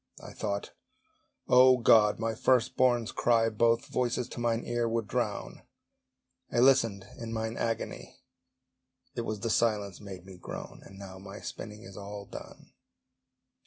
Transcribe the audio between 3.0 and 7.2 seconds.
cry Both voices to mine ear would drown: I listened